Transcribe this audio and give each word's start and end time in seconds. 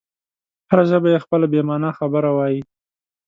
هره 0.69 0.83
ژبه 0.89 1.07
یې 1.13 1.23
خپله 1.25 1.45
بې 1.51 1.61
مانا 1.67 1.91
خبره 1.99 2.29
وایي. 2.37 2.61